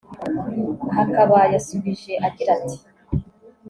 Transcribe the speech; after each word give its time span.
Aha 0.89 1.01
akaba 1.05 1.39
yasubije 1.53 2.13
agira 2.27 2.51
ati 2.57 2.77